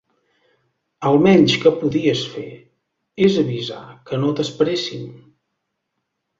El 1.09 1.19
menys 1.25 1.57
que 1.65 1.73
podies 1.83 2.23
fer 2.33 2.47
és 3.29 3.39
avisar 3.45 3.85
que 4.11 4.23
no 4.25 4.35
t'esperéssim. 4.41 5.09